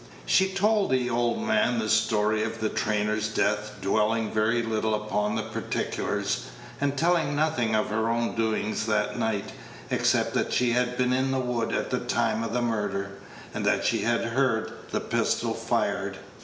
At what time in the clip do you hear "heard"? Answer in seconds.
14.25-14.73